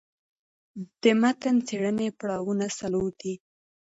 [1.01, 3.33] د متن څېړني پړاوونه څلور دي.